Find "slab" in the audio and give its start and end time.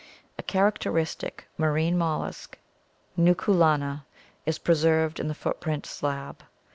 5.85-6.41